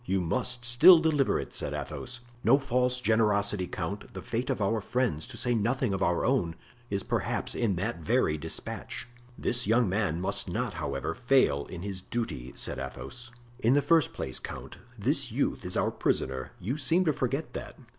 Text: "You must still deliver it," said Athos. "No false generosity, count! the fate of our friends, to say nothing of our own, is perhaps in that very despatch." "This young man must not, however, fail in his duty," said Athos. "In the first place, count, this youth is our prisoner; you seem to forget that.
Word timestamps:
"You 0.03 0.19
must 0.19 0.65
still 0.65 0.97
deliver 0.97 1.39
it," 1.39 1.53
said 1.53 1.75
Athos. 1.75 2.21
"No 2.43 2.57
false 2.57 2.99
generosity, 2.99 3.67
count! 3.67 4.15
the 4.15 4.23
fate 4.23 4.49
of 4.49 4.59
our 4.59 4.81
friends, 4.81 5.27
to 5.27 5.37
say 5.37 5.53
nothing 5.53 5.93
of 5.93 6.01
our 6.01 6.25
own, 6.25 6.55
is 6.89 7.03
perhaps 7.03 7.53
in 7.53 7.75
that 7.75 7.99
very 7.99 8.35
despatch." 8.35 9.07
"This 9.37 9.67
young 9.67 9.87
man 9.87 10.19
must 10.19 10.49
not, 10.49 10.73
however, 10.73 11.13
fail 11.13 11.67
in 11.67 11.83
his 11.83 12.01
duty," 12.01 12.51
said 12.55 12.79
Athos. 12.79 13.29
"In 13.59 13.73
the 13.73 13.79
first 13.83 14.11
place, 14.11 14.39
count, 14.39 14.77
this 14.97 15.31
youth 15.31 15.63
is 15.63 15.77
our 15.77 15.91
prisoner; 15.91 16.51
you 16.59 16.79
seem 16.79 17.05
to 17.05 17.13
forget 17.13 17.53
that. 17.53 17.77